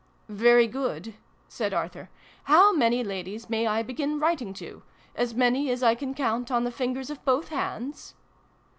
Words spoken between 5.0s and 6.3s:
As many as I can